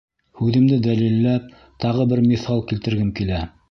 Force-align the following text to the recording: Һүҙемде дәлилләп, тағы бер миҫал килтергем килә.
Һүҙемде 0.39 0.79
дәлилләп, 0.87 1.53
тағы 1.87 2.11
бер 2.15 2.27
миҫал 2.35 2.69
килтергем 2.73 3.19
килә. 3.23 3.49